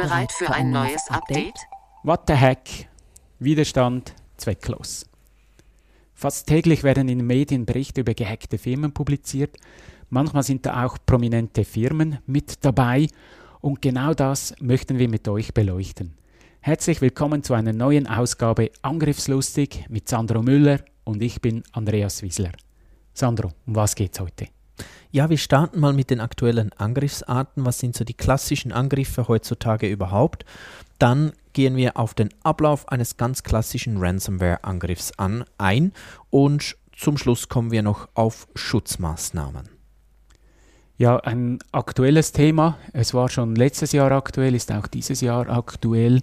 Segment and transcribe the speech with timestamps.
[0.00, 1.58] Bereit für ein neues Update?
[2.04, 2.88] What the heck?
[3.38, 5.04] Widerstand zwecklos.
[6.14, 9.58] Fast täglich werden in den Medien Berichte über gehackte Firmen publiziert.
[10.08, 13.08] Manchmal sind da auch prominente Firmen mit dabei.
[13.60, 16.14] Und genau das möchten wir mit euch beleuchten.
[16.60, 22.52] Herzlich willkommen zu einer neuen Ausgabe Angriffslustig mit Sandro Müller und ich bin Andreas Wiesler.
[23.12, 24.48] Sandro, um was geht's heute?
[25.10, 27.64] Ja, wir starten mal mit den aktuellen Angriffsarten.
[27.64, 30.44] Was sind so die klassischen Angriffe heutzutage überhaupt?
[30.98, 35.92] Dann gehen wir auf den Ablauf eines ganz klassischen Ransomware-Angriffs an ein
[36.30, 39.68] und zum Schluss kommen wir noch auf Schutzmaßnahmen.
[40.98, 42.76] Ja, ein aktuelles Thema.
[42.92, 46.20] Es war schon letztes Jahr aktuell, ist auch dieses Jahr aktuell.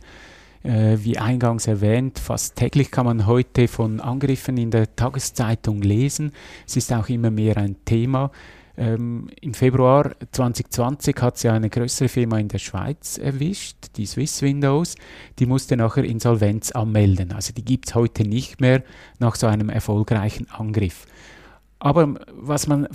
[0.67, 6.33] Äh, wie eingangs erwähnt, fast täglich kann man heute von Angriffen in der Tageszeitung lesen.
[6.67, 8.31] Es ist auch immer mehr ein Thema.
[8.75, 14.41] Ähm, Im Februar 2020 hat sie eine größere Firma in der Schweiz erwischt, die Swiss
[14.41, 14.95] Windows.
[15.39, 17.31] Die musste nachher Insolvenz anmelden.
[17.31, 18.83] Also die gibt es heute nicht mehr
[19.19, 21.05] nach so einem erfolgreichen Angriff.
[21.79, 22.89] Aber was man,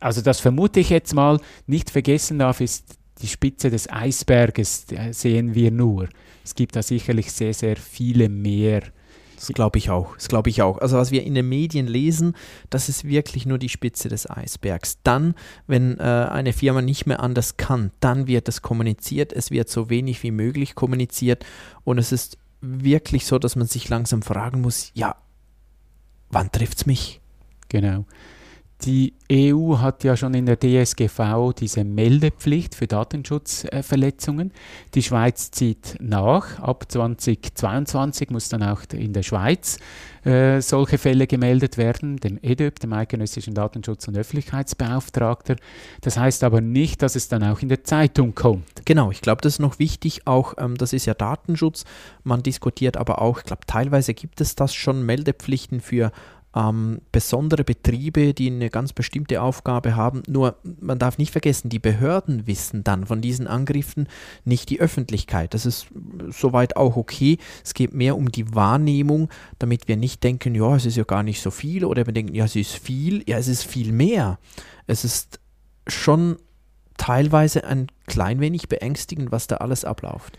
[0.00, 5.54] also das vermute ich jetzt mal, nicht vergessen darf, ist die Spitze des Eisberges, sehen
[5.54, 6.08] wir nur.
[6.44, 8.82] Es gibt da sicherlich sehr, sehr viele mehr
[9.36, 10.14] das glaube ich auch.
[10.14, 10.78] Das glaube ich auch.
[10.78, 12.34] Also was wir in den Medien lesen,
[12.70, 14.98] das ist wirklich nur die Spitze des Eisbergs.
[15.02, 15.34] Dann,
[15.66, 19.32] wenn äh, eine Firma nicht mehr anders kann, dann wird es kommuniziert.
[19.32, 21.44] Es wird so wenig wie möglich kommuniziert.
[21.84, 25.16] Und es ist wirklich so, dass man sich langsam fragen muss, ja,
[26.30, 27.20] wann trifft es mich?
[27.68, 28.06] Genau.
[28.82, 34.52] Die EU hat ja schon in der DSGV diese Meldepflicht für Datenschutzverletzungen.
[34.94, 36.58] Die Schweiz zieht nach.
[36.58, 39.78] Ab 2022 muss dann auch in der Schweiz
[40.24, 45.56] äh, solche Fälle gemeldet werden, dem EDÖB, dem Eidgenössischen Datenschutz- und Öffentlichkeitsbeauftragter.
[46.02, 48.84] Das heißt aber nicht, dass es dann auch in der Zeitung kommt.
[48.84, 50.26] Genau, ich glaube, das ist noch wichtig.
[50.26, 51.84] Auch ähm, das ist ja Datenschutz.
[52.22, 56.12] Man diskutiert aber auch, ich glaube, teilweise gibt es das schon Meldepflichten für
[56.54, 60.22] ähm, besondere Betriebe, die eine ganz bestimmte Aufgabe haben.
[60.28, 64.08] Nur man darf nicht vergessen, die Behörden wissen dann von diesen Angriffen
[64.44, 65.54] nicht die Öffentlichkeit.
[65.54, 65.86] Das ist
[66.30, 67.38] soweit auch okay.
[67.64, 69.28] Es geht mehr um die Wahrnehmung,
[69.58, 72.34] damit wir nicht denken, ja, es ist ja gar nicht so viel oder wir denken,
[72.34, 73.22] ja, es ist viel.
[73.28, 74.38] Ja, es ist viel mehr.
[74.86, 75.40] Es ist
[75.88, 76.36] schon
[76.96, 80.38] teilweise ein klein wenig beängstigend, was da alles abläuft.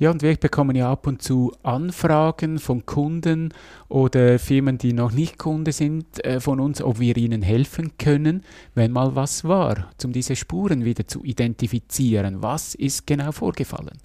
[0.00, 3.52] Ja, und wir bekommen ja ab und zu Anfragen von Kunden
[3.90, 8.42] oder Firmen, die noch nicht Kunde sind, äh, von uns, ob wir ihnen helfen können,
[8.74, 12.42] wenn mal was war, um diese Spuren wieder zu identifizieren.
[12.42, 13.98] Was ist genau vorgefallen?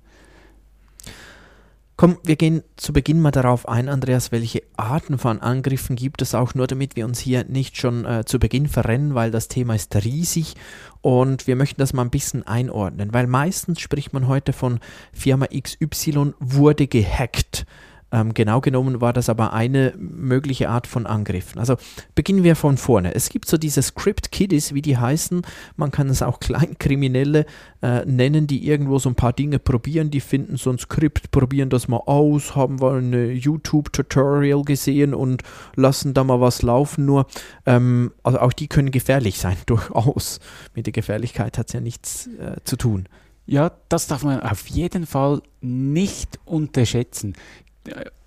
[1.98, 6.36] Komm, wir gehen zu Beginn mal darauf ein, Andreas, welche Arten von Angriffen gibt es
[6.36, 9.76] auch, nur damit wir uns hier nicht schon äh, zu Beginn verrennen, weil das Thema
[9.76, 10.56] ist riesig
[11.00, 14.82] und wir möchten das mal ein bisschen einordnen, weil meistens spricht man heute von
[15.14, 17.66] Firma XY wurde gehackt.
[18.16, 21.60] Ähm, genau genommen war das aber eine mögliche Art von Angriffen.
[21.60, 21.76] Also
[22.16, 23.14] beginnen wir von vorne.
[23.14, 25.42] Es gibt so diese Script Kiddies, wie die heißen.
[25.76, 27.46] Man kann es auch Kleinkriminelle
[27.82, 30.12] äh, nennen, die irgendwo so ein paar Dinge probieren.
[30.12, 35.44] Die finden so ein Skript, probieren das mal aus, haben wir ein YouTube-Tutorial gesehen und
[35.76, 37.06] lassen da mal was laufen.
[37.06, 37.28] Nur,
[37.66, 40.40] ähm, also auch die können gefährlich sein, durchaus.
[40.74, 43.10] Mit der Gefährlichkeit hat es ja nichts äh, zu tun.
[43.48, 47.36] Ja, das darf man auf jeden Fall nicht unterschätzen.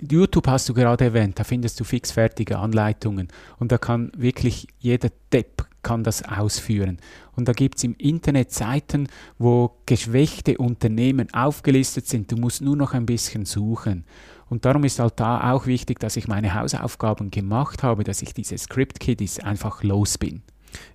[0.00, 5.10] YouTube hast du gerade erwähnt, da findest du fixfertige Anleitungen und da kann wirklich jeder
[5.32, 6.98] Depp kann das ausführen.
[7.34, 9.08] Und da gibt es im Internet Seiten,
[9.38, 12.31] wo geschwächte Unternehmen aufgelistet sind.
[12.32, 14.05] Du musst nur noch ein bisschen suchen.
[14.50, 18.34] Und darum ist halt da auch wichtig, dass ich meine Hausaufgaben gemacht habe, dass ich
[18.34, 20.43] diese Script Kiddies einfach los bin.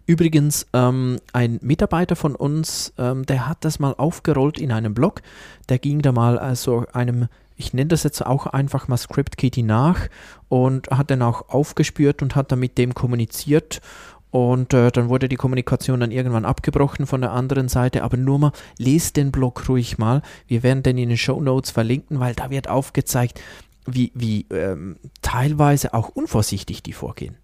[0.05, 5.21] Übrigens, ähm, ein Mitarbeiter von uns, ähm, der hat das mal aufgerollt in einem Blog.
[5.69, 9.63] Der ging da mal also einem ich nenne das jetzt auch einfach mal Script Kitty
[9.63, 10.07] nach
[10.49, 13.81] und hat dann auch aufgespürt und hat dann mit dem kommuniziert
[14.33, 18.01] und äh, dann wurde die Kommunikation dann irgendwann abgebrochen von der anderen Seite.
[18.01, 20.23] Aber nur mal, lest den Blog ruhig mal.
[20.47, 23.39] Wir werden den in den Show Notes verlinken, weil da wird aufgezeigt,
[23.85, 27.37] wie, wie ähm, teilweise auch unvorsichtig die vorgehen.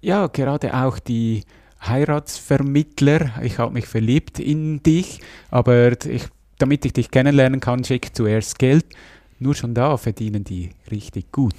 [0.00, 1.44] Ja, gerade auch die
[1.80, 3.40] Heiratsvermittler.
[3.42, 6.24] Ich habe mich verliebt in dich, aber ich
[6.58, 8.84] damit ich dich kennenlernen kann, schick zuerst Geld.
[9.40, 11.54] Nur schon da verdienen die richtig gut.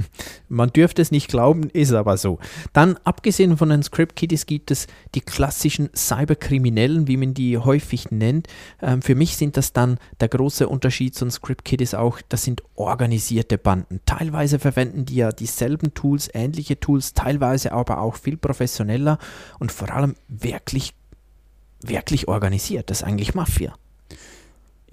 [0.48, 2.38] Man dürfte es nicht glauben, ist aber so.
[2.72, 4.86] Dann, abgesehen von den Script Kiddies, gibt es
[5.16, 8.46] die klassischen Cyberkriminellen, wie man die häufig nennt.
[8.80, 12.44] Ähm, für mich sind das dann der große Unterschied zu den Script Kiddies auch, das
[12.44, 14.00] sind organisierte Banden.
[14.06, 19.18] Teilweise verwenden die ja dieselben Tools, ähnliche Tools, teilweise aber auch viel professioneller
[19.58, 20.94] und vor allem wirklich,
[21.82, 22.90] wirklich organisiert.
[22.90, 23.74] Das ist eigentlich Mafia.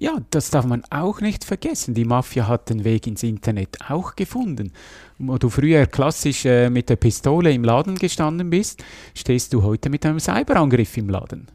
[0.01, 1.93] Ja, das darf man auch nicht vergessen.
[1.93, 4.73] Die Mafia hat den Weg ins Internet auch gefunden.
[5.19, 8.83] Wo du früher klassisch äh, mit der Pistole im Laden gestanden bist,
[9.13, 11.49] stehst du heute mit einem Cyberangriff im Laden.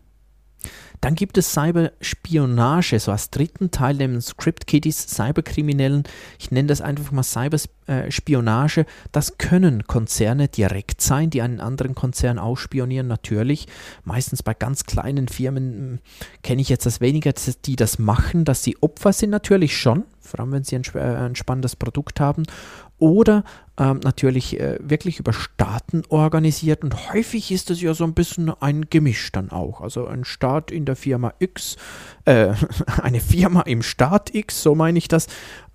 [1.01, 6.05] Dann gibt es Cyberspionage, so als dritten Teil dem Script Kiddies, Cyberkriminellen.
[6.39, 8.87] Ich nenne das einfach mal Cyberspionage.
[9.13, 13.67] Das können Konzerne direkt sein, die einen anderen Konzern ausspionieren, natürlich.
[14.05, 15.99] Meistens bei ganz kleinen Firmen hm,
[16.43, 17.33] kenne ich jetzt das weniger,
[17.65, 20.99] die das machen, dass sie Opfer sind, natürlich schon, vor allem wenn sie ein, äh,
[20.99, 22.45] ein spannendes Produkt haben
[22.99, 23.45] oder
[23.79, 28.51] ähm, natürlich äh, wirklich über Staaten organisiert und häufig ist es ja so ein bisschen
[28.61, 29.81] ein Gemisch dann auch.
[29.83, 31.77] Also ein Staat in der Firma X,
[32.25, 32.55] äh,
[33.03, 35.27] eine Firma im Staat X, so meine ich das,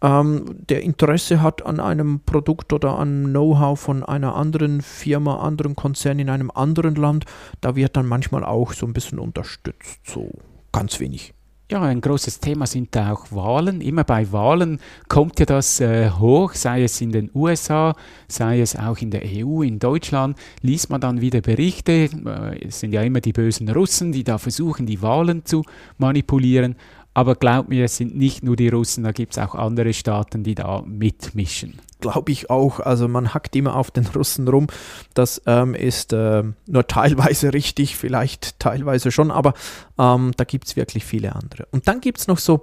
[0.02, 5.76] ähm, der Interesse hat an einem Produkt oder an Know-how von einer anderen Firma, anderen
[5.76, 7.26] Konzern in einem anderen Land,
[7.62, 10.32] da wird dann manchmal auch so ein bisschen unterstützt, so
[10.72, 11.34] ganz wenig.
[11.72, 13.80] Ja, ein großes Thema sind da auch Wahlen.
[13.80, 17.96] Immer bei Wahlen kommt ja das äh, hoch, sei es in den USA,
[18.28, 22.10] sei es auch in der EU, in Deutschland, liest man dann wieder Berichte.
[22.26, 25.64] Äh, es sind ja immer die bösen Russen, die da versuchen, die Wahlen zu
[25.98, 26.76] manipulieren.
[27.14, 30.44] Aber glaub mir, es sind nicht nur die Russen, da gibt es auch andere Staaten,
[30.44, 31.80] die da mitmischen.
[32.00, 32.80] Glaube ich auch.
[32.80, 34.68] Also man hackt immer auf den Russen rum.
[35.14, 39.54] Das ähm, ist äh, nur teilweise richtig, vielleicht teilweise schon, aber
[40.00, 41.68] ähm, da gibt es wirklich viele andere.
[41.72, 42.62] Und dann gibt es noch so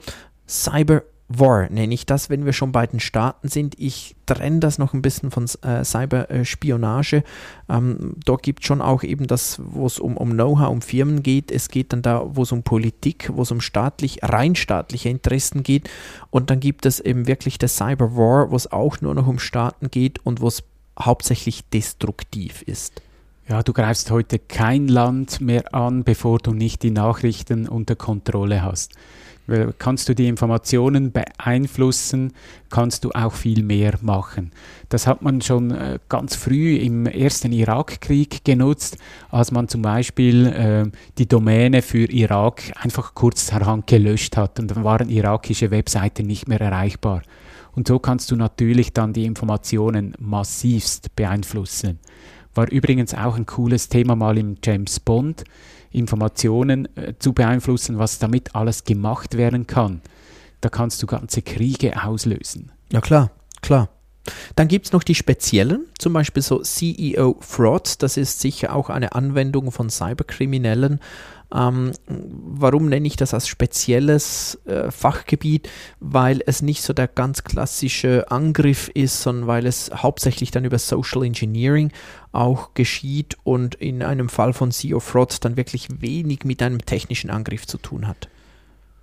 [0.49, 3.79] Cyber War nenne ich das, wenn wir schon bei den Staaten sind.
[3.79, 7.23] Ich trenne das noch ein bisschen von äh, Cyberspionage.
[7.69, 11.23] Ähm, dort gibt es schon auch eben das, wo es um, um Know-how, um Firmen
[11.23, 11.51] geht.
[11.51, 15.63] Es geht dann da, wo es um Politik, wo es um staatlich, rein staatliche Interessen
[15.63, 15.91] geht.
[16.31, 19.39] Und dann gibt es eben wirklich das Cyber War, wo es auch nur noch um
[19.39, 20.63] Staaten geht und wo es
[20.99, 23.03] hauptsächlich destruktiv ist.
[23.47, 28.63] Ja, du greifst heute kein Land mehr an, bevor du nicht die Nachrichten unter Kontrolle
[28.63, 28.95] hast
[29.79, 32.33] kannst du die Informationen beeinflussen,
[32.71, 34.53] kannst du auch viel mehr machen.
[34.89, 38.99] Das hat man schon äh, ganz früh im ersten Irakkrieg genutzt,
[39.31, 44.85] als man zum Beispiel äh, die Domäne für Irak einfach kurzerhand gelöscht hat und dann
[44.85, 47.23] waren irakische Webseiten nicht mehr erreichbar.
[47.73, 52.01] Und so kannst du natürlich dann die Informationen massivst beeinflussen.
[52.59, 55.45] War übrigens auch ein cooles Thema mal im James Bond
[55.93, 60.01] Informationen äh, zu beeinflussen, was damit alles gemacht werden kann.
[60.61, 62.73] Da kannst du ganze Kriege auslösen.
[62.91, 63.31] Ja klar,
[63.63, 63.91] klar.
[64.57, 68.91] Dann gibt es noch die speziellen, zum Beispiel so CEO Fraud, das ist sicher auch
[68.91, 70.99] eine Anwendung von Cyberkriminellen.
[71.55, 75.69] Ähm, warum nenne ich das als spezielles äh, Fachgebiet?
[75.99, 80.79] Weil es nicht so der ganz klassische Angriff ist, sondern weil es hauptsächlich dann über
[80.79, 81.91] Social Engineering
[82.33, 87.31] auch geschieht und in einem Fall von CEO Fraud dann wirklich wenig mit einem technischen
[87.31, 88.29] Angriff zu tun hat.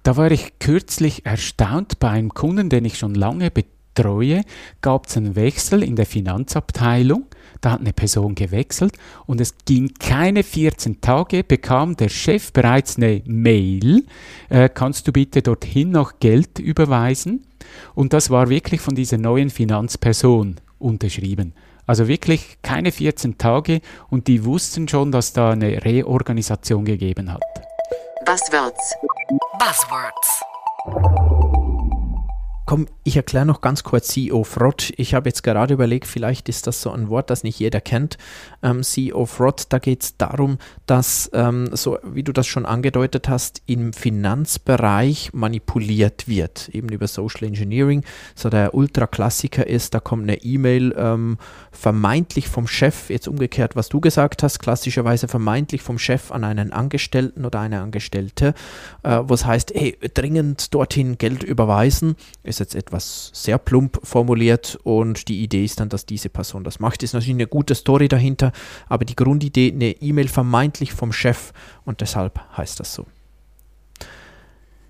[0.03, 4.43] Da war ich kürzlich erstaunt bei einem Kunden, den ich schon lange betreue,
[4.81, 7.25] gab es einen Wechsel in der Finanzabteilung
[7.65, 12.97] da hat eine Person gewechselt und es ging keine 14 Tage, bekam der Chef bereits
[12.97, 14.05] eine Mail,
[14.49, 17.45] äh, kannst du bitte dorthin noch Geld überweisen?
[17.95, 21.53] Und das war wirklich von dieser neuen Finanzperson unterschrieben.
[21.87, 27.41] Also wirklich keine 14 Tage und die wussten schon, dass da eine Reorganisation gegeben hat.
[28.25, 28.95] Buzzwords.
[29.59, 31.24] Buzzwords.
[32.65, 34.91] Komm, ich erkläre noch ganz kurz CEO Fraud.
[34.97, 38.17] Ich habe jetzt gerade überlegt, vielleicht ist das so ein Wort, das nicht jeder kennt.
[38.63, 40.57] Ähm, CEO Fraud, da geht es darum,
[40.87, 47.05] dass, ähm, so wie du das schon angedeutet hast, im Finanzbereich manipuliert wird, eben über
[47.05, 48.03] Social Engineering.
[48.33, 51.37] So der Ultraklassiker ist, da kommt eine E-Mail ähm,
[51.71, 56.73] vermeintlich vom Chef, jetzt umgekehrt, was du gesagt hast, klassischerweise vermeintlich vom Chef an einen
[56.73, 58.55] Angestellten oder eine Angestellte,
[59.03, 64.77] äh, wo es heißt, hey, dringend dorthin Geld überweisen ist jetzt etwas sehr plump formuliert
[64.83, 67.03] und die Idee ist dann, dass diese Person das macht.
[67.03, 68.51] Ist natürlich eine gute Story dahinter,
[68.87, 73.05] aber die Grundidee, eine E-Mail vermeintlich vom Chef und deshalb heißt das so.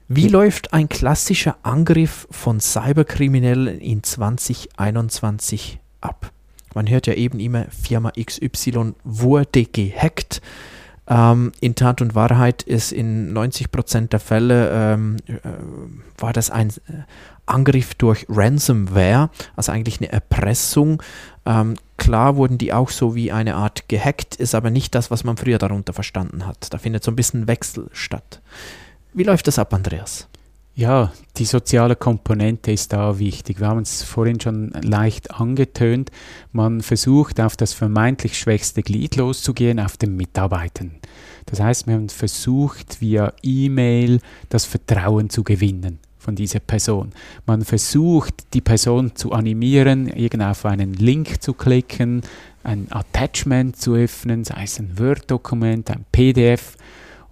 [0.08, 6.32] Wie läuft ein klassischer Angriff von Cyberkriminellen in 2021 ab?
[6.76, 10.42] Man hört ja eben immer, Firma XY wurde gehackt.
[11.08, 15.38] Ähm, in Tat und Wahrheit ist in 90 Prozent der Fälle ähm, äh,
[16.18, 17.04] war das ein äh,
[17.46, 21.04] Angriff durch Ransomware, also eigentlich eine Erpressung.
[21.46, 25.24] Ähm, klar wurden die auch so wie eine Art gehackt, ist aber nicht das, was
[25.24, 26.74] man früher darunter verstanden hat.
[26.74, 28.42] Da findet so ein bisschen Wechsel statt.
[29.14, 30.28] Wie läuft das ab, Andreas?
[30.78, 33.62] Ja, die soziale Komponente ist da wichtig.
[33.62, 36.12] Wir haben es vorhin schon leicht angetönt.
[36.52, 40.92] Man versucht auf das vermeintlich schwächste Glied loszugehen, auf den Mitarbeitern.
[41.46, 47.14] Das heißt, man versucht via E-Mail das Vertrauen zu gewinnen von dieser Person.
[47.46, 52.22] Man versucht, die Person zu animieren, irgend auf einen Link zu klicken,
[52.66, 56.76] ein Attachment zu öffnen, sei es ein Word-Dokument, ein PDF.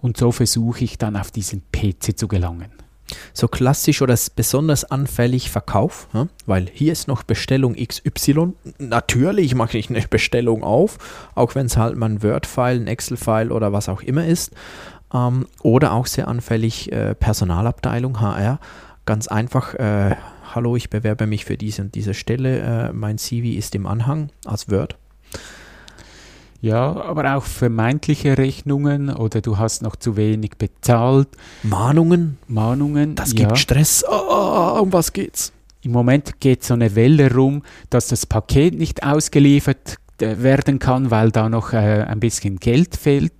[0.00, 2.83] Und so versuche ich dann auf diesen PC zu gelangen
[3.32, 6.08] so klassisch oder besonders anfällig Verkauf,
[6.46, 8.52] weil hier ist noch Bestellung XY.
[8.78, 10.98] Natürlich mache ich eine Bestellung auf,
[11.34, 14.52] auch wenn es halt mal ein Word-File, ein Excel-File oder was auch immer ist.
[15.12, 18.58] Ähm, oder auch sehr anfällig äh, Personalabteilung, HR.
[19.06, 20.16] Ganz einfach, äh,
[20.54, 22.58] hallo, ich bewerbe mich für diese und diese Stelle.
[22.58, 24.96] Äh, mein CV ist im Anhang als Word.
[26.64, 31.28] Ja, aber auch vermeintliche Rechnungen oder du hast noch zu wenig bezahlt.
[31.62, 32.38] Mahnungen.
[32.48, 33.16] Mahnungen.
[33.16, 33.56] Das gibt ja.
[33.56, 34.02] Stress.
[34.08, 35.52] Oh, um was geht's?
[35.82, 41.10] Im Moment geht so eine Welle rum, dass das Paket nicht ausgeliefert äh, werden kann,
[41.10, 43.34] weil da noch äh, ein bisschen Geld fehlt.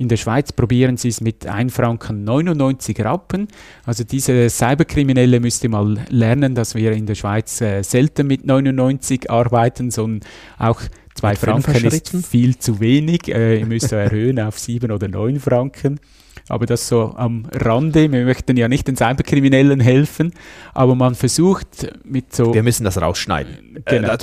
[0.00, 3.48] In der Schweiz probieren sie es mit 1 Franken 99 Rappen.
[3.84, 9.28] Also diese Cyberkriminelle müsste mal lernen, dass wir in der Schweiz äh, selten mit 99
[9.28, 10.26] arbeiten, sondern
[10.58, 10.80] auch
[11.20, 13.28] Zwei Franken ist viel zu wenig.
[13.28, 16.00] Äh, ihr müsst erhöhen auf sieben oder neun Franken.
[16.48, 18.10] Aber das so am Rande.
[18.10, 20.32] Wir möchten ja nicht den Cyberkriminellen helfen,
[20.72, 22.54] aber man versucht mit so.
[22.54, 23.76] Wir müssen das rausschneiden.
[23.84, 24.14] Äh, genau.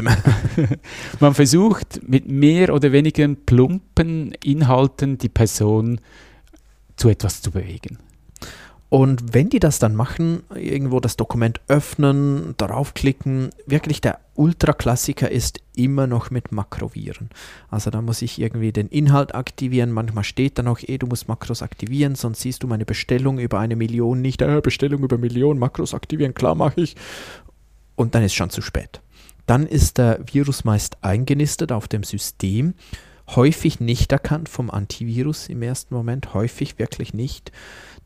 [1.20, 6.02] man versucht mit mehr oder weniger plumpen Inhalten die Person
[6.96, 8.00] zu etwas zu bewegen.
[8.90, 15.30] Und wenn die das dann machen, irgendwo das Dokument öffnen, darauf klicken, wirklich der Ultraklassiker
[15.30, 17.30] ist immer noch mit Makroviren.
[17.70, 19.92] Also da muss ich irgendwie den Inhalt aktivieren.
[19.92, 23.60] Manchmal steht da noch, eh, du musst Makros aktivieren, sonst siehst du meine Bestellung über
[23.60, 24.42] eine Million nicht.
[24.42, 26.96] Äh, Bestellung über Million, Makros aktivieren, klar mache ich.
[27.96, 29.02] Und dann ist schon zu spät.
[29.48, 32.74] Dann ist der Virus meist eingenistet auf dem System
[33.36, 37.52] häufig nicht erkannt vom Antivirus im ersten Moment, häufig wirklich nicht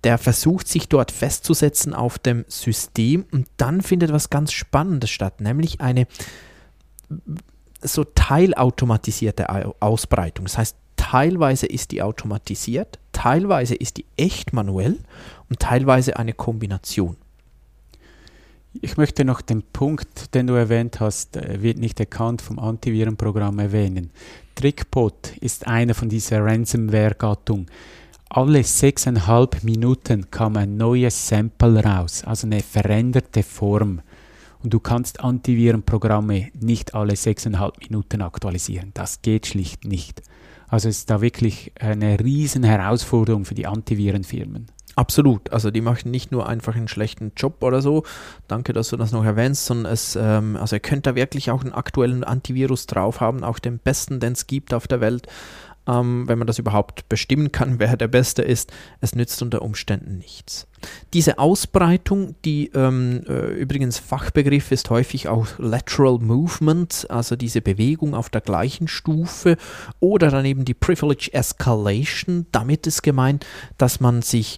[0.03, 5.41] der versucht sich dort festzusetzen auf dem System und dann findet was ganz Spannendes statt,
[5.41, 6.07] nämlich eine
[7.81, 9.47] so teilautomatisierte
[9.81, 10.45] Ausbreitung.
[10.45, 14.97] Das heißt, teilweise ist die automatisiert, teilweise ist die echt manuell
[15.49, 17.17] und teilweise eine Kombination.
[18.81, 23.59] Ich möchte noch den Punkt, den du erwähnt hast, äh, wird nicht erkannt vom Antivirenprogramm
[23.59, 24.11] erwähnen.
[24.55, 27.65] Trickbot ist einer von dieser Ransomware-Gattung
[28.33, 34.01] alle sechseinhalb Minuten kam ein neues Sample raus, also eine veränderte Form.
[34.63, 38.91] Und du kannst Antivirenprogramme nicht alle sechseinhalb Minuten aktualisieren.
[38.93, 40.21] Das geht schlicht nicht.
[40.69, 44.67] Also es ist da wirklich eine riesen Herausforderung für die Antivirenfirmen.
[44.95, 45.51] Absolut.
[45.51, 48.03] Also die machen nicht nur einfach einen schlechten Job oder so.
[48.47, 51.61] Danke, dass du das noch erwähnst, sondern es, ähm, also ihr könnt da wirklich auch
[51.61, 55.27] einen aktuellen Antivirus drauf haben, auch den besten, den es gibt auf der Welt
[55.87, 58.71] ähm, wenn man das überhaupt bestimmen kann, wer der Beste ist.
[58.99, 60.67] Es nützt unter Umständen nichts.
[61.13, 68.15] Diese Ausbreitung, die ähm, äh, übrigens Fachbegriff ist häufig auch Lateral Movement, also diese Bewegung
[68.15, 69.57] auf der gleichen Stufe
[69.99, 72.47] oder dann eben die Privilege Escalation.
[72.51, 73.45] Damit ist gemeint,
[73.77, 74.57] dass man sich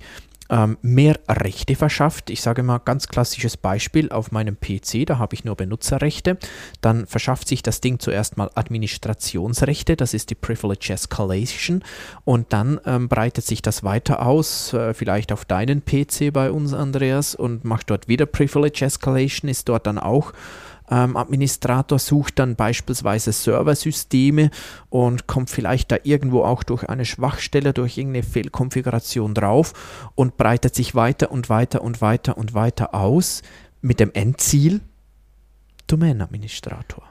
[0.50, 2.30] ähm, mehr Rechte verschafft.
[2.30, 6.38] Ich sage mal ganz klassisches Beispiel auf meinem PC, da habe ich nur Benutzerrechte.
[6.82, 11.84] Dann verschafft sich das Ding zuerst mal Administrationsrechte, das ist die Privilege Escalation.
[12.26, 16.74] Und dann ähm, breitet sich das weiter aus, äh, vielleicht auf deinen PC bei uns,
[16.74, 20.34] Andreas, und macht dort wieder Privilege Escalation, ist dort dann auch
[20.94, 24.52] ähm, Administrator sucht dann beispielsweise Serversysteme
[24.90, 30.76] und kommt vielleicht da irgendwo auch durch eine Schwachstelle, durch irgendeine Fehlkonfiguration drauf und breitet
[30.76, 33.42] sich weiter und weiter und weiter und weiter aus
[33.82, 34.82] mit dem Endziel
[35.88, 37.04] Domänenadministrator.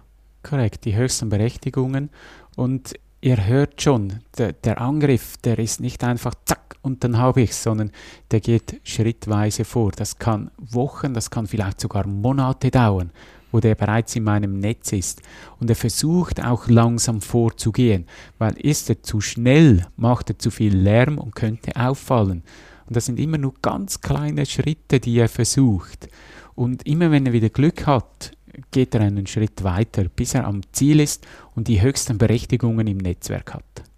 [0.44, 2.10] Korrekt, die höchsten Berechtigungen
[2.54, 7.42] und ihr hört schon, der, der, Angriff, der ist nicht einfach zack und dann habe
[7.42, 7.90] ich sondern
[8.30, 9.90] der geht schrittweise vor.
[9.90, 13.10] Das kann Wochen, das kann vielleicht sogar Monate dauern
[13.52, 15.22] wo der bereits in meinem Netz ist.
[15.60, 18.06] Und er versucht auch langsam vorzugehen,
[18.38, 22.42] weil ist er zu schnell, macht er zu viel Lärm und könnte auffallen.
[22.86, 26.08] Und das sind immer nur ganz kleine Schritte, die er versucht.
[26.54, 28.32] Und immer wenn er wieder Glück hat,
[28.70, 32.98] geht er einen Schritt weiter, bis er am Ziel ist und die höchsten Berechtigungen im
[32.98, 33.91] Netzwerk hat.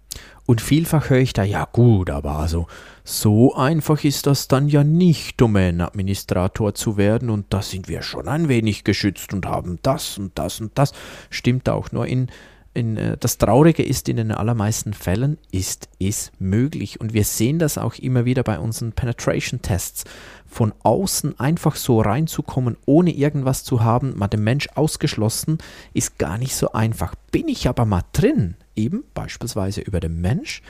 [0.45, 2.67] Und vielfach höre ich da, ja gut, aber also
[3.03, 8.27] so einfach ist das dann ja nicht, Domänenadministrator zu werden und da sind wir schon
[8.27, 10.93] ein wenig geschützt und haben das und das und das.
[11.31, 12.29] Stimmt auch, nur in
[12.75, 16.99] in, äh, das Traurige ist, in den allermeisten Fällen ist es möglich.
[16.99, 20.05] Und wir sehen das auch immer wieder bei unseren Penetration-Tests.
[20.47, 25.57] Von außen einfach so reinzukommen, ohne irgendwas zu haben, mal den Mensch ausgeschlossen,
[25.93, 27.15] ist gar nicht so einfach.
[27.31, 30.61] Bin ich aber mal drin, eben beispielsweise über den Mensch,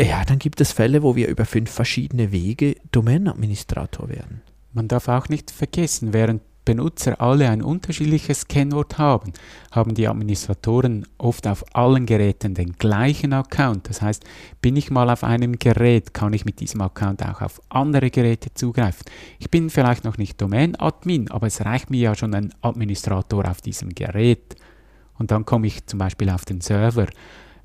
[0.00, 4.42] ja, dann gibt es Fälle, wo wir über fünf verschiedene Wege Domänenadministrator werden.
[4.72, 9.32] Man darf auch nicht vergessen, während Benutzer alle ein unterschiedliches Kennwort haben,
[9.72, 13.88] haben die Administratoren oft auf allen Geräten den gleichen Account.
[13.88, 14.24] Das heißt,
[14.60, 18.54] bin ich mal auf einem Gerät, kann ich mit diesem Account auch auf andere Geräte
[18.54, 19.04] zugreifen.
[19.38, 23.60] Ich bin vielleicht noch nicht Domain-Admin, aber es reicht mir ja schon ein Administrator auf
[23.60, 24.54] diesem Gerät.
[25.18, 27.06] Und dann komme ich zum Beispiel auf den Server.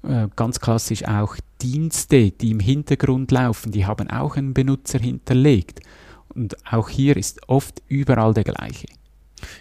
[0.03, 5.81] Äh, ganz klassisch auch Dienste, die im Hintergrund laufen, die haben auch einen Benutzer hinterlegt.
[6.37, 8.87] Und auch hier ist oft überall der gleiche.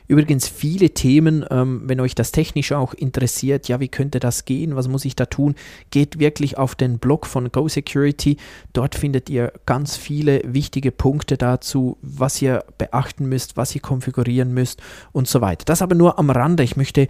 [0.08, 4.76] Übrigens viele Themen, ähm, wenn euch das technisch auch interessiert, ja, wie könnte das gehen,
[4.76, 5.54] was muss ich da tun,
[5.90, 8.38] geht wirklich auf den Blog von Go Security.
[8.72, 14.54] Dort findet ihr ganz viele wichtige Punkte dazu, was ihr beachten müsst, was ihr konfigurieren
[14.54, 14.80] müsst
[15.12, 15.64] und so weiter.
[15.66, 16.62] Das aber nur am Rande.
[16.62, 17.08] Ich möchte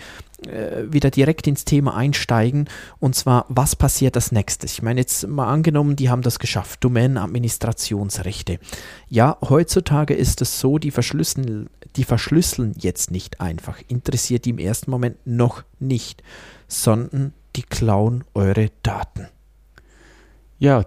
[0.91, 4.73] wieder direkt ins Thema einsteigen und zwar, was passiert als nächstes?
[4.73, 8.59] Ich meine, jetzt mal angenommen, die haben das geschafft, Domänenadministrationsrechte.
[9.09, 14.59] Ja, heutzutage ist es so, die verschlüsseln die verschlüsseln jetzt nicht einfach, interessiert die im
[14.59, 16.23] ersten Moment noch nicht,
[16.69, 19.29] sondern die klauen eure Daten.
[20.59, 20.85] Ja,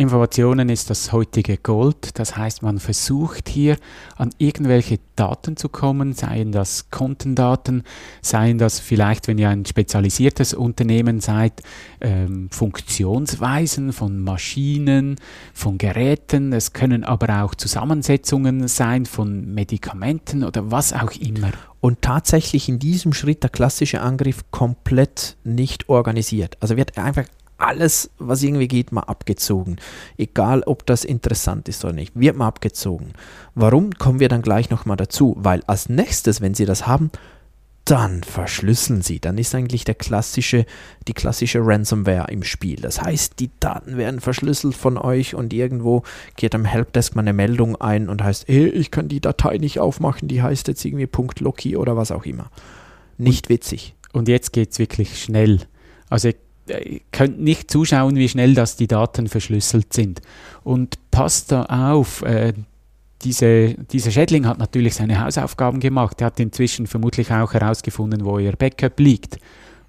[0.00, 2.18] Informationen ist das heutige Gold.
[2.18, 3.76] Das heißt, man versucht hier
[4.16, 7.82] an irgendwelche Daten zu kommen, seien das Kontendaten,
[8.22, 11.62] seien das vielleicht, wenn ihr ein spezialisiertes Unternehmen seid,
[12.00, 15.16] ähm, Funktionsweisen von Maschinen,
[15.52, 16.54] von Geräten.
[16.54, 21.50] Es können aber auch Zusammensetzungen sein von Medikamenten oder was auch immer.
[21.80, 26.56] Und tatsächlich in diesem Schritt der klassische Angriff komplett nicht organisiert.
[26.60, 27.26] Also wird einfach
[27.60, 29.76] alles, was irgendwie geht, mal abgezogen.
[30.16, 33.12] Egal, ob das interessant ist oder nicht, wird mal abgezogen.
[33.54, 35.36] Warum, kommen wir dann gleich nochmal dazu.
[35.38, 37.10] Weil als nächstes, wenn Sie das haben,
[37.84, 39.20] dann verschlüsseln Sie.
[39.20, 40.64] Dann ist eigentlich der klassische,
[41.08, 42.76] die klassische Ransomware im Spiel.
[42.80, 46.04] Das heißt, die Daten werden verschlüsselt von euch und irgendwo
[46.36, 49.80] geht am Helpdesk mal eine Meldung ein und heißt, hey, ich kann die Datei nicht
[49.80, 51.08] aufmachen, die heißt jetzt irgendwie
[51.40, 52.50] .loki oder was auch immer.
[53.18, 53.94] Nicht und, witzig.
[54.12, 55.60] Und jetzt geht es wirklich schnell.
[56.08, 56.30] Also
[57.12, 60.20] könnt nicht zuschauen, wie schnell das die Daten verschlüsselt sind.
[60.62, 62.52] Und passt da auf, äh,
[63.22, 66.20] diese, dieser Schädling hat natürlich seine Hausaufgaben gemacht.
[66.20, 69.38] Er hat inzwischen vermutlich auch herausgefunden, wo ihr Backup liegt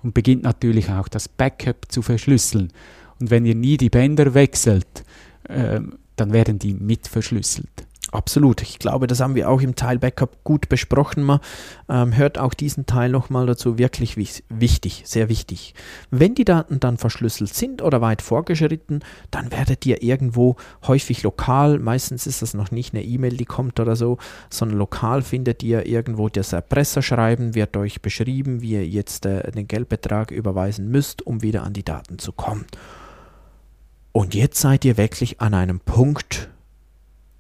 [0.04, 2.74] und beginnt natürlich auch das Backup zu verschlüsseln.
[3.20, 5.04] Und wenn ihr nie die Bänder wechselt,
[5.48, 5.80] äh,
[6.16, 7.70] dann werden die mit verschlüsselt.
[8.12, 8.62] Absolut.
[8.62, 11.24] Ich glaube, das haben wir auch im Teil Backup gut besprochen.
[11.24, 11.40] Man
[11.88, 13.78] ähm, hört auch diesen Teil nochmal dazu.
[13.78, 15.74] Wirklich wichtig, sehr wichtig.
[16.10, 19.00] Wenn die Daten dann verschlüsselt sind oder weit vorgeschritten,
[19.32, 23.80] dann werdet ihr irgendwo häufig lokal, meistens ist das noch nicht eine E-Mail, die kommt
[23.80, 24.18] oder so,
[24.50, 29.70] sondern lokal findet ihr irgendwo das Erpresserschreiben, wird euch beschrieben, wie ihr jetzt äh, den
[29.70, 32.66] Geldbetrag überweisen müsst, um wieder an die Daten zu kommen.
[34.12, 36.50] Und jetzt seid ihr wirklich an einem Punkt,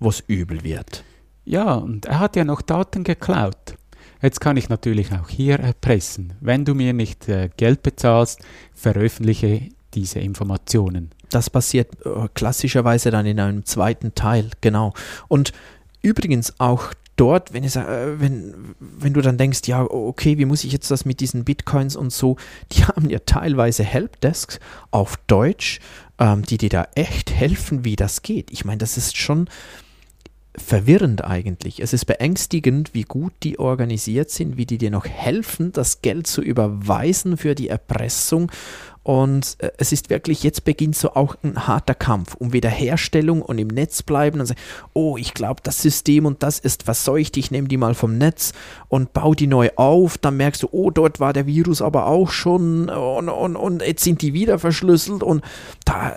[0.01, 1.05] wo es übel wird.
[1.45, 3.75] Ja, und er hat ja noch Daten geklaut.
[4.21, 6.33] Jetzt kann ich natürlich auch hier erpressen.
[6.41, 8.39] Wenn du mir nicht äh, Geld bezahlst,
[8.73, 11.11] veröffentliche diese Informationen.
[11.29, 14.93] Das passiert äh, klassischerweise dann in einem zweiten Teil, genau.
[15.27, 15.53] Und
[16.01, 20.63] übrigens auch dort, wenn, es, äh, wenn, wenn du dann denkst, ja, okay, wie muss
[20.63, 22.37] ich jetzt das mit diesen Bitcoins und so,
[22.71, 24.59] die haben ja teilweise Helpdesks
[24.91, 25.79] auf Deutsch,
[26.19, 28.51] ähm, die dir da echt helfen, wie das geht.
[28.51, 29.49] Ich meine, das ist schon
[30.55, 31.81] verwirrend eigentlich.
[31.81, 36.27] Es ist beängstigend, wie gut die organisiert sind, wie die dir noch helfen, das Geld
[36.27, 38.51] zu überweisen für die Erpressung.
[39.03, 43.57] Und äh, es ist wirklich, jetzt beginnt so auch ein harter Kampf um Wiederherstellung und
[43.57, 44.59] im Netz bleiben und sagen,
[44.93, 48.53] oh, ich glaube, das System und das ist verseucht, ich nehme die mal vom Netz
[48.89, 50.17] und baue die neu auf.
[50.17, 54.03] Dann merkst du, oh, dort war der Virus aber auch schon und, und, und jetzt
[54.03, 55.43] sind die wieder verschlüsselt und
[55.85, 56.15] da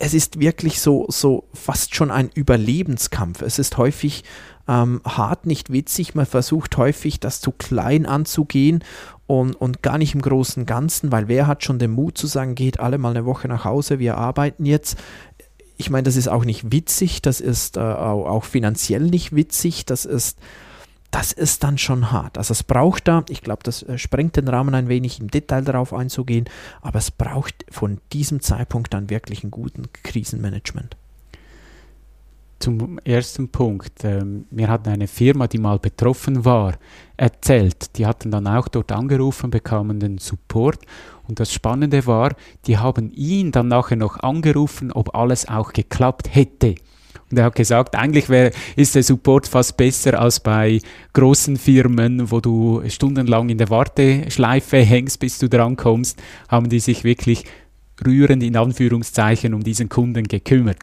[0.00, 3.42] es ist wirklich so, so fast schon ein Überlebenskampf.
[3.42, 4.24] Es ist häufig
[4.66, 6.14] ähm, hart, nicht witzig.
[6.14, 8.82] Man versucht häufig, das zu klein anzugehen
[9.26, 12.54] und, und gar nicht im großen Ganzen, weil wer hat schon den Mut zu sagen,
[12.54, 14.96] geht alle mal eine Woche nach Hause, wir arbeiten jetzt.
[15.76, 19.84] Ich meine, das ist auch nicht witzig, das ist äh, auch, auch finanziell nicht witzig,
[19.84, 20.38] das ist
[21.10, 22.38] das ist dann schon hart.
[22.38, 25.62] Also es braucht da, ich glaube, das äh, sprengt den Rahmen ein wenig im Detail
[25.62, 26.44] darauf einzugehen,
[26.82, 30.96] aber es braucht von diesem Zeitpunkt dann wirklich einen guten Krisenmanagement.
[32.60, 34.04] Zum ersten Punkt.
[34.04, 36.74] Ähm, mir hat eine Firma, die mal betroffen war,
[37.16, 37.96] erzählt.
[37.96, 40.78] Die hatten dann auch dort angerufen, bekamen den Support.
[41.26, 42.34] Und das Spannende war,
[42.66, 46.74] die haben ihn dann nachher noch angerufen, ob alles auch geklappt hätte.
[47.30, 50.80] Und er hat gesagt, eigentlich wär, ist der Support fast besser als bei
[51.12, 57.04] großen Firmen, wo du stundenlang in der Warteschleife hängst, bis du drankommst, haben die sich
[57.04, 57.44] wirklich
[58.04, 60.78] rührend in Anführungszeichen um diesen Kunden gekümmert.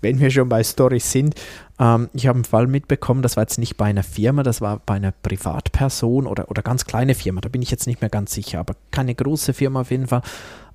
[0.00, 1.34] Wenn wir schon bei Stories sind,
[1.78, 4.80] ähm, ich habe einen Fall mitbekommen, das war jetzt nicht bei einer Firma, das war
[4.84, 8.34] bei einer Privatperson oder, oder ganz kleine Firma, da bin ich jetzt nicht mehr ganz
[8.34, 10.22] sicher, aber keine große Firma auf jeden Fall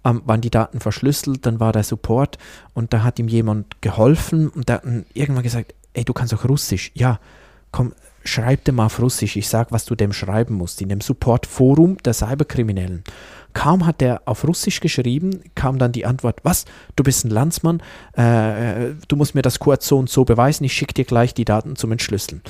[0.05, 2.38] ähm, waren die Daten verschlüsselt, dann war der Support
[2.73, 4.83] und da hat ihm jemand geholfen und der hat
[5.13, 6.91] irgendwann gesagt, ey, du kannst auch Russisch.
[6.93, 7.19] Ja,
[7.71, 11.01] komm, schreib dem mal auf Russisch, ich sag, was du dem schreiben musst, in dem
[11.01, 13.03] Support-Forum der Cyberkriminellen.
[13.53, 17.81] Kaum hat er auf Russisch geschrieben, kam dann die Antwort, was, du bist ein Landsmann,
[18.13, 21.45] äh, du musst mir das kurz so und so beweisen, ich schicke dir gleich die
[21.45, 22.41] Daten zum Entschlüsseln.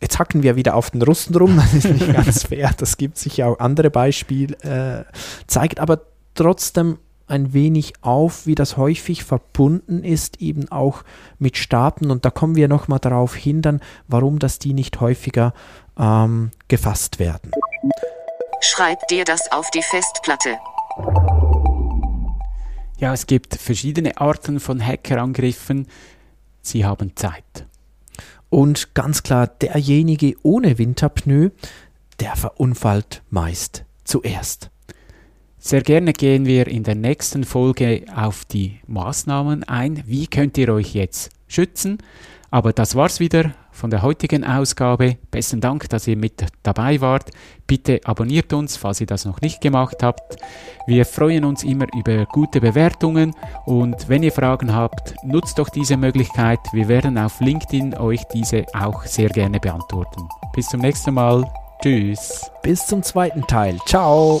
[0.00, 3.18] Jetzt hacken wir wieder auf den Russen rum, das ist nicht ganz fair, das gibt
[3.18, 5.12] sicher auch andere Beispiele, äh,
[5.48, 6.02] zeigt aber
[6.38, 11.04] trotzdem ein wenig auf, wie das häufig verbunden ist, eben auch
[11.38, 12.10] mit Staaten.
[12.10, 15.52] Und da kommen wir nochmal darauf hin, dann, warum das die nicht häufiger
[15.98, 17.52] ähm, gefasst werden.
[18.60, 20.56] Schreib dir das auf die Festplatte.
[22.98, 25.86] Ja, es gibt verschiedene Arten von Hackerangriffen.
[26.62, 27.66] Sie haben Zeit.
[28.50, 31.50] Und ganz klar, derjenige ohne Winterpneu,
[32.20, 34.70] der verunfallt meist zuerst.
[35.58, 40.02] Sehr gerne gehen wir in der nächsten Folge auf die Maßnahmen ein.
[40.06, 41.98] Wie könnt ihr euch jetzt schützen?
[42.50, 45.18] Aber das war's wieder von der heutigen Ausgabe.
[45.30, 47.30] Besten Dank, dass ihr mit dabei wart.
[47.66, 50.36] Bitte abonniert uns, falls ihr das noch nicht gemacht habt.
[50.86, 53.34] Wir freuen uns immer über gute Bewertungen
[53.66, 56.60] und wenn ihr Fragen habt, nutzt doch diese Möglichkeit.
[56.72, 60.26] Wir werden auf LinkedIn euch diese auch sehr gerne beantworten.
[60.54, 61.44] Bis zum nächsten Mal.
[61.82, 62.50] Tschüss.
[62.62, 63.78] Bis zum zweiten Teil.
[63.86, 64.40] Ciao.